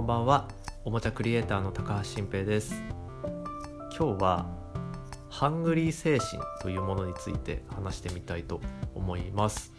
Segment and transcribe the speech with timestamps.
[0.00, 0.48] こんばんは。
[0.86, 2.82] おもちゃクリエイターの高橋新平です。
[3.94, 4.46] 今日は
[5.28, 8.62] ハングリー精神というものについて話してみたいと
[8.94, 9.74] 思います。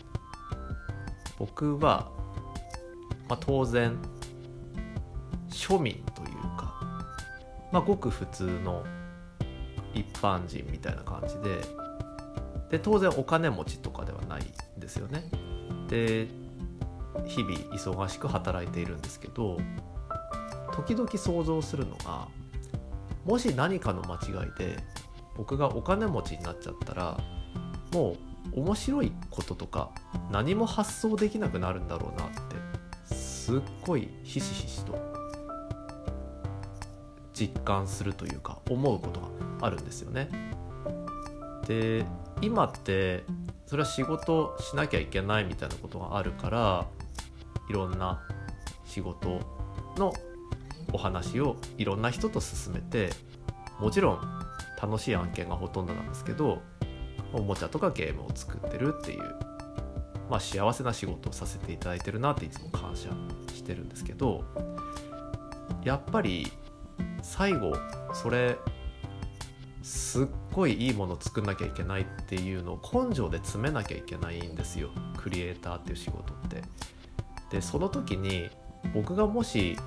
[1.39, 2.11] 僕は、
[3.27, 3.97] まあ、当然
[5.49, 7.03] 庶民というか、
[7.71, 8.83] まあ、ごく普通の
[9.95, 11.61] 一般人みたいな感じで
[12.69, 14.43] で当然お金持ちとかではない
[14.77, 15.31] んですよね。
[15.87, 16.27] で
[17.25, 19.57] 日々忙しく働いているんですけど
[20.73, 22.27] 時々想像するのが
[23.25, 24.77] もし何かの間違いで
[25.37, 27.17] 僕がお金持ちになっちゃったら
[27.93, 28.15] も
[28.53, 29.91] う面白いこととか
[30.31, 32.29] 何も発想できなくなるんだろうなっ
[33.07, 34.99] てすっごいひしひしと
[37.33, 39.27] 実感するというか思うことが
[39.61, 40.29] あるんですよね。
[41.67, 42.05] で
[42.41, 43.23] 今って
[43.65, 46.87] それは仕事しなきゃいけないみたいなことがあるから
[47.69, 48.21] いろんな
[48.85, 49.39] 仕事
[49.97, 50.13] の
[50.93, 53.09] お話をいろんな人と進めて
[53.79, 54.19] もちろん
[54.81, 56.61] 楽しい案件がほとんどなんですけど
[57.33, 59.21] おもちゃとかゲームを作ってるっていう、
[60.29, 63.09] まあ、幸せな仕事をさせていただいてるなっていつも感謝
[63.53, 64.43] してるんですけど
[65.83, 66.51] やっぱり
[67.21, 67.73] 最後
[68.13, 68.57] それ
[69.81, 76.61] すっごいいいもの作んなきゃいけないっていうのを根性で詰めなきゃいけないんですよクリエイターっていう仕事って。
[77.51, 78.49] でその時に
[78.93, 79.77] 僕がもし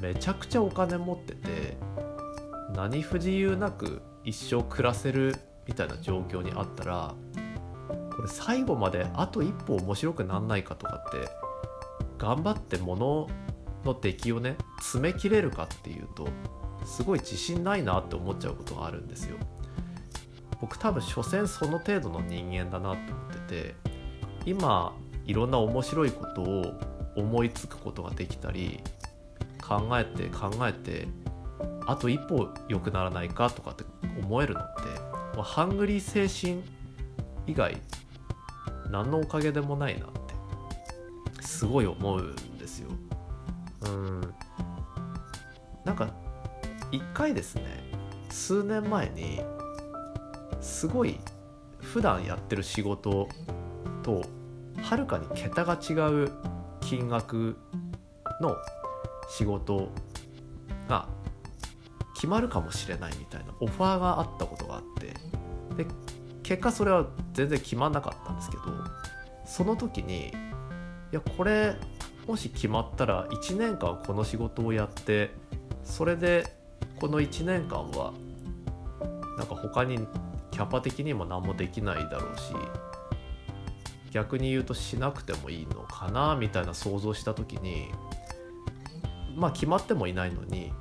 [0.00, 1.76] めちゃくちゃお金持ってて
[2.74, 5.34] 何不自由なく一生暮らせる
[5.66, 7.14] みたいな状況にあったら
[8.14, 11.28] これ最後まであと一歩面白くなんないかとかって
[12.18, 13.28] 頑張ってもの
[13.84, 16.28] の出来をね詰めきれるかっていうと
[16.84, 19.36] すごい自信ないなって思っちゃうことがあるんですよ。
[20.60, 23.74] 僕多分所詮その程度の人間だなって思ってて
[24.46, 24.94] 今
[25.26, 26.72] いろんな面白いことを
[27.16, 28.80] 思いつくことができたり
[29.66, 31.08] 考えて考えて
[31.86, 33.84] あと一歩良くならないかとかって
[34.20, 34.82] 思えるのって
[35.36, 36.62] もうハングリー精神
[37.46, 37.76] 以外
[38.90, 40.10] 何のおかげでもないなっ
[41.36, 42.90] てすごい思うんですよ。
[43.86, 44.34] うん
[45.84, 46.08] なんか
[46.90, 47.64] 一回ですね
[48.30, 49.40] 数年前に
[50.60, 51.18] すごい
[51.80, 53.28] 普段やってる仕事
[54.02, 54.22] と
[54.82, 55.94] はるかに桁が違
[56.24, 56.30] う
[56.80, 57.56] 金額
[58.40, 58.56] の
[59.28, 59.90] 仕事
[60.88, 61.08] が
[62.14, 65.14] 決まるかもしれないみたいなオファーがあったことがあって
[65.76, 65.86] で
[66.42, 68.62] 結果それは全然決まんなかったんですけど
[69.44, 70.32] その時にい
[71.12, 71.76] やこれ
[72.26, 75.30] もし決まったら1年間この仕事をやって
[75.82, 76.46] それで
[77.00, 78.12] この1年間は
[79.36, 79.98] なんか他に
[80.50, 82.54] キャパ的にも何もできないだろうし
[84.12, 87.88] 逆に言うとしなくてもいいのかなみたいな想像した時に
[89.34, 90.72] まあ決まってもいないのに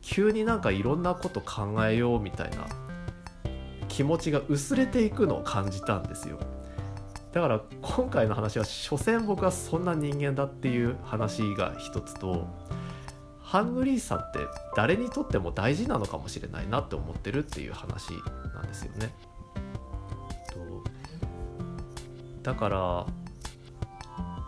[0.00, 2.66] 急になんかいろんなこと考えようみたいな
[3.88, 6.38] 気持ちが薄れていくのを感じたんですよ
[7.32, 12.46] だから今回の話は所詮僕はそんな人間だっていう話が一つと
[13.40, 14.38] ハングリーさって
[14.76, 18.12] 誰にとっても大事なのかもしれないなって思ってるっていう話
[18.54, 19.12] なんですよね。
[22.42, 23.06] だから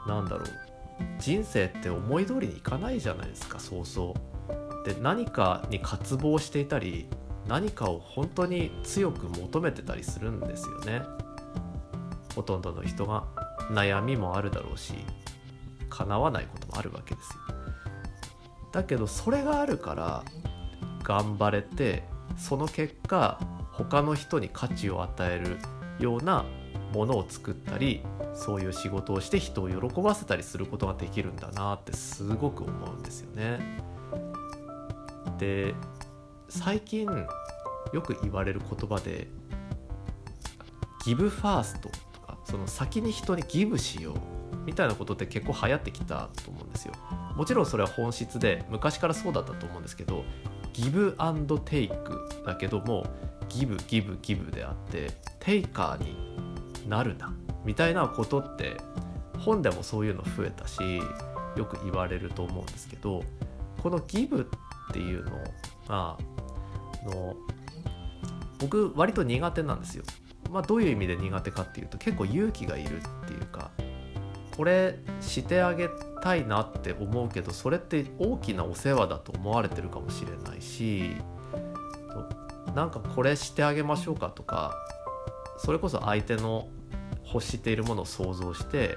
[0.07, 0.64] なんだろう
[1.25, 4.87] 人生って思い通りにいかないじゃないですかそうそう。
[4.87, 7.09] で何かに渇望していたり
[7.49, 11.01] 何かを本当に強く求めてたりするんですよね。
[12.35, 13.25] ほとんどの人が
[13.71, 14.93] 悩みもあるだろうし
[15.89, 17.41] 叶わないこともあるわけですよ。
[18.71, 20.25] だけどそれがあるから
[21.05, 22.03] 頑張れて
[22.37, 23.41] その結果
[23.73, 25.57] 他の人に価値を与える
[25.99, 26.45] ような
[26.95, 28.03] ものを作ったり
[28.35, 33.59] そういう仕事をして人を喜ばせたりすることができるんだなってすごく思うんですよね。
[35.39, 35.75] で
[36.49, 37.07] 最近
[37.93, 39.29] よく言われる言葉で
[41.05, 44.17] 「ギブファースト」とかその先に人にギブしよう
[44.65, 46.95] みたいなことって結構流行ってきたと思うんですよ。
[47.37, 50.25] もちろんそれは本質で昔からそうだったと思うんですけど
[50.73, 53.05] ギブアンドテイクだけども
[53.49, 55.11] ギブギブギブであって
[55.41, 56.34] テイカーに
[56.89, 57.35] なるな
[57.65, 58.77] みたいなことって
[59.39, 60.81] 本でもそういうの増えたし
[61.57, 63.23] よく言われると思うんですけど
[63.83, 64.49] このギブ
[64.91, 65.31] っていうの
[65.89, 66.19] が
[67.05, 67.37] の
[68.59, 70.05] 僕割と苦手なんですよ。
[70.51, 73.71] まあ、どういう意味で苦手かっていうと結構勇気がいるっていうか
[74.57, 75.89] これしてあげ
[76.23, 81.17] たいなって思うけどそれって大きなお世話だと思われてるかもしれないし
[82.75, 84.75] なんかこれしてあげましょうかとか
[85.59, 86.69] それこそ相手の
[87.27, 88.97] 欲しているものを想像して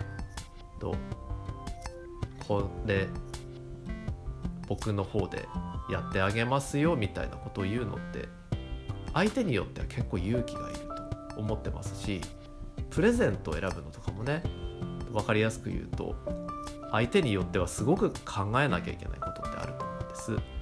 [0.80, 0.96] と
[2.48, 3.08] これ
[4.68, 5.48] 僕の方で
[5.90, 8.28] やってあげますよみたいなことを言うのって
[9.14, 10.80] 相手によっては結構勇気がいる
[11.36, 12.22] と思ってますし
[12.90, 14.44] プレゼントを選ぶのとかもね
[15.12, 16.16] 分かりやすく言うと
[16.92, 20.58] 相手によってはすごく考えなきゃいけないことってあると思うんです。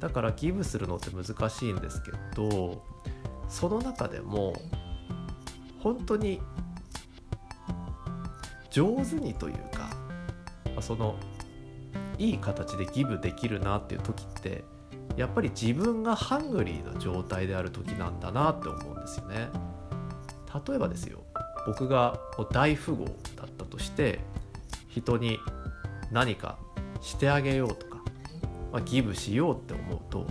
[0.00, 2.82] だからギブするのって難しいんですけど
[3.48, 4.54] その中でも
[5.80, 6.40] 本当に
[8.70, 9.90] 上手にというか
[10.80, 11.16] その
[12.18, 14.64] いい形でギブできるなっていう時って
[15.16, 19.48] やっぱり自分がハングリーな状態である時なんだなって思うんですよね。
[20.68, 21.20] 例えばですよ
[21.66, 22.18] 僕が
[22.52, 24.20] 大富豪だったとして
[24.88, 25.38] 人に
[26.10, 26.58] 何か
[27.00, 28.02] してあげようとか、
[28.72, 30.26] まあ、ギブしようって思うと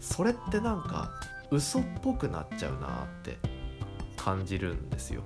[0.00, 1.10] それってなんか
[1.50, 3.38] 嘘っぽくなっちゃうなって
[4.28, 5.22] 感じるんですよ。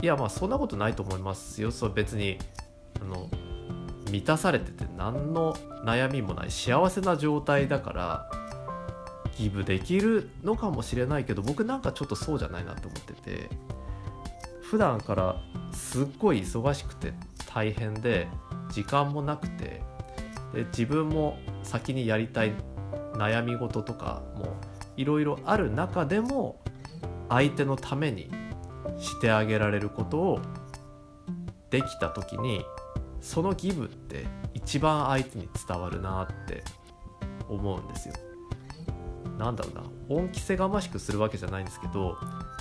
[0.00, 1.70] いやまあそんなことないと思いますよ。
[1.70, 2.38] そ別に
[3.02, 3.28] あの
[4.10, 5.52] 満たされてて何の
[5.84, 8.30] 悩みもない幸せな状態だから
[9.36, 13.50] ギブできるのかもしれないけど僕なんかちょっとそうじゃないなって思ってて
[14.62, 15.36] 普段から
[15.72, 17.12] すっごい忙しくて
[17.52, 18.28] 大変で
[18.70, 19.82] 時間もなくて
[20.54, 22.52] で自分も先にやりたい
[23.14, 24.56] 悩み事とかも
[24.96, 26.63] いろいろある中でも
[27.28, 28.30] 相手のために
[28.98, 30.40] してあげられることを
[31.70, 32.64] できた時に
[33.20, 36.62] そのギブって一番相手に伝わるなって
[37.48, 38.14] 思うんですよ。
[39.38, 42.16] なんだろうな恩着せがましくするわけじゃないんですけど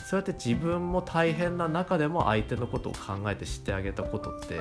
[0.09, 4.59] そうやって自分も大変な中でも相手のことを考えてしてあげたことって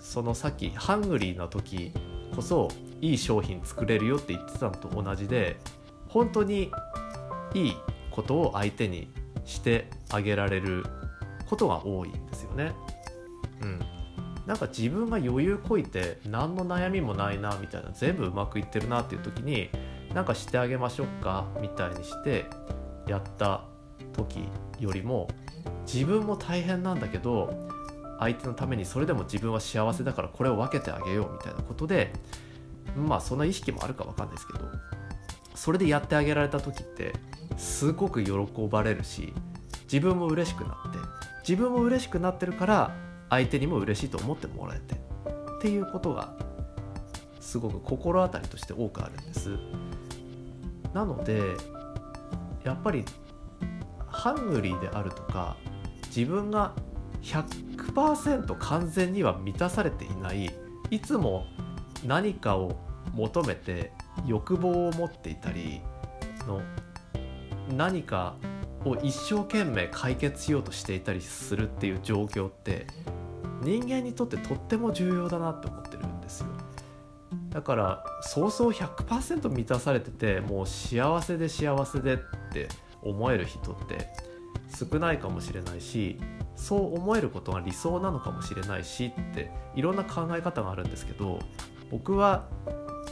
[0.00, 1.92] そのさっきハングリーな時
[2.34, 2.68] こそ
[3.02, 5.58] いい商品作れるよって言ってたのと同じで
[6.08, 6.70] 本当に
[7.52, 7.76] いい
[8.16, 9.12] ことを相手に
[9.44, 10.86] してあげられる
[11.46, 12.72] ことが多いんですよね。
[13.62, 13.80] うん、
[14.46, 19.70] なんか自分が余裕こいて何の悩みもないなみたいな全部うまくいってるなっていう時に
[20.14, 22.46] なんかしてあげましょうかみたいにして
[23.06, 23.64] やった
[24.12, 24.48] 時
[24.80, 25.28] よりも
[25.86, 27.68] 自分も大変なんだけど
[28.18, 32.12] 相手のためにそれでも自分は幸せだからこれを分けてあげようみたいなことで
[32.96, 34.64] まあそんな意識もあるか分かんないですけど
[35.56, 37.14] それでやってあげられた時って
[37.56, 38.32] すごく喜
[38.70, 39.32] ばれるし
[39.84, 40.98] 自分も嬉しくなって
[41.48, 42.94] 自分も嬉しくなってるから
[43.30, 46.34] 相手にも嬉しいと思ってもらえてっていうことが
[47.40, 49.56] すごく心当たりとして多くあるんです。
[50.92, 51.40] なので
[52.64, 53.04] やっぱり
[54.08, 55.56] ハングリーであるとか
[56.06, 56.74] 自分が
[57.22, 60.50] 100%完全には満たされていない
[60.90, 61.44] いつも
[62.04, 62.76] 何かを
[63.14, 63.92] 求めて
[64.24, 65.80] 欲望を持っていたり
[66.46, 66.62] の
[67.76, 68.36] 何か
[68.84, 72.86] を一生懸命解決しようとしていたりするっていう状況って
[73.62, 76.48] 人間にとってとっても重要だなって思ってるんですよ。
[77.50, 82.18] だからそうそう100%満たされててもう幸せで幸せでっ
[82.52, 82.68] て
[83.02, 84.08] 思える人って
[84.90, 86.20] 少ないかもしれないし
[86.54, 91.38] そう思えることが理想なのかもしれないしっていろんな考え方があるんですけど
[91.90, 92.46] 僕は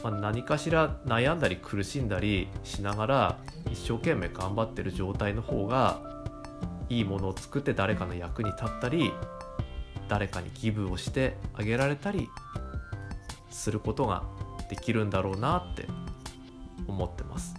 [0.05, 3.39] ま何かしら悩んだり苦しんだりしながら
[3.71, 5.99] 一生懸命頑張ってる状態の方が
[6.89, 9.11] いいものを作って誰かの役に立ったり
[10.07, 12.29] 誰かにギブをしてあげられたり
[13.49, 14.23] することが
[14.69, 15.87] できるんだろうなって
[16.87, 17.55] 思ってます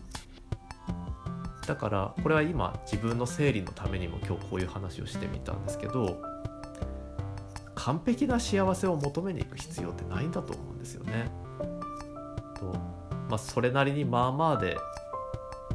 [1.67, 6.23] だからこれは今自分の整理のためにも今日こういう話をしてみたんですけど
[7.75, 11.46] 完璧な幸せを求めに行く必要ってないんだと思うんですよね。
[12.59, 12.97] と
[13.29, 14.79] まあ、それなりにまあまあで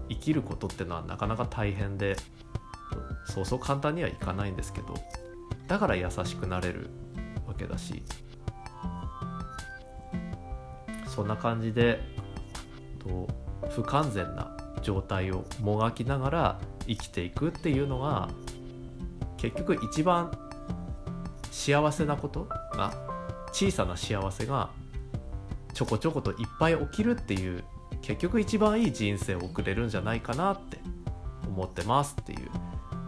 [0.10, 2.16] 生きることってのはなかなか大変で
[3.26, 4.96] そうそう簡単にはいかないんですけど
[5.68, 6.90] だから優しくなれる
[7.48, 8.04] わけだし
[11.08, 12.00] そんな感じで
[13.00, 13.28] と
[13.70, 18.30] 不完全な状態をもがきながら生きていくっていうのが
[19.38, 20.32] 結局一番
[21.52, 22.94] 幸せなことが
[23.52, 24.72] 小さな幸せが
[25.74, 27.64] ちょこちょこといっぱい起きるっていう
[28.02, 30.80] 結局一番いい人生を送れるんじゃないかなって
[31.48, 32.50] 思ってますっていう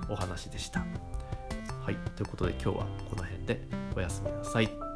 [0.09, 0.81] お話でした。
[0.81, 2.73] はいということで今日は
[3.09, 4.92] この辺でおやすみなさい。